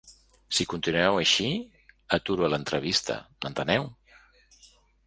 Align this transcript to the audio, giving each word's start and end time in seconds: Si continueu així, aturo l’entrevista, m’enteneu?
Si 0.59 0.65
continueu 0.71 1.17
així, 1.19 1.51
aturo 2.19 2.51
l’entrevista, 2.55 3.21
m’enteneu? 3.45 3.89